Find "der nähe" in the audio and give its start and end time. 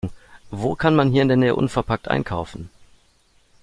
1.27-1.53